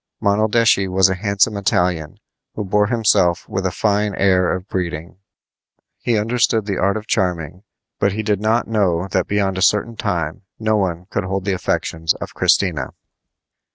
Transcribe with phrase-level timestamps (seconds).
[0.19, 2.19] Monaldeschi was a handsome Italian,
[2.55, 5.17] who bore himself with a fine air of breeding.
[5.99, 7.61] He understood the art of charming,
[7.99, 11.53] but he did not know that beyond a certain time no one could hold the
[11.53, 12.95] affections of Christina.